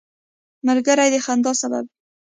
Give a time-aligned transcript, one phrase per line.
[0.67, 1.93] ملګری د خندا سبب وي